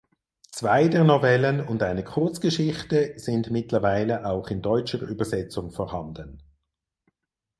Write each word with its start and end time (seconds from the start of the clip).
Zwei 0.51 0.87
der 0.87 1.03
Novellen 1.03 1.61
und 1.61 1.83
eine 1.83 2.03
Kurzgeschichte 2.03 3.19
sind 3.19 3.51
mittlerweile 3.51 4.25
auch 4.25 4.47
in 4.49 4.63
deutscher 4.63 4.99
Übersetzung 4.99 5.69
vorhanden. 5.69 6.41